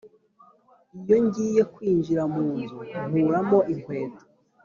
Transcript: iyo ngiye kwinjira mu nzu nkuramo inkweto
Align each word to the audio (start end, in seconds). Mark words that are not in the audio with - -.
iyo 1.01 1.17
ngiye 1.25 1.61
kwinjira 1.73 2.23
mu 2.33 2.43
nzu 2.59 2.79
nkuramo 3.09 3.59
inkweto 3.73 4.23